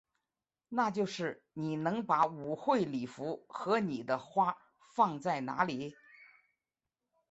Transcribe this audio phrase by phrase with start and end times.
[0.69, 4.57] 那就是你能把舞会礼服和你的花
[4.95, 5.95] 放在哪里？